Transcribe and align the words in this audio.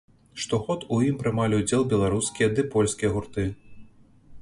Штогод 0.43 0.85
у 0.95 0.99
ім 1.09 1.19
прымалі 1.21 1.59
ўдзел 1.61 1.85
беларускія 1.93 2.47
ды 2.57 2.67
польскія 2.75 3.15
гурты. 3.19 3.49